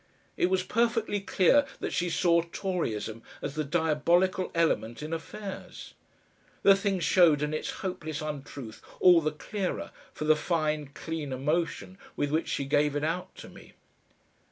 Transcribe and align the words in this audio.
It 0.35 0.49
was 0.49 0.63
perfectly 0.63 1.19
clear 1.19 1.63
that 1.79 1.93
she 1.93 2.09
saw 2.09 2.41
Toryism 2.41 3.21
as 3.39 3.53
the 3.53 3.63
diabolical 3.63 4.51
element 4.55 5.03
in 5.03 5.13
affairs. 5.13 5.93
The 6.63 6.75
thing 6.75 6.99
showed 6.99 7.43
in 7.43 7.53
its 7.53 7.69
hopeless 7.85 8.19
untruth 8.19 8.81
all 8.99 9.21
the 9.21 9.29
clearer 9.31 9.91
for 10.11 10.25
the 10.25 10.35
fine, 10.35 10.87
clean 10.87 11.31
emotion 11.31 11.99
with 12.15 12.31
which 12.31 12.47
she 12.47 12.65
gave 12.65 12.95
it 12.95 13.03
out 13.03 13.35
to 13.35 13.47
me. 13.49 13.73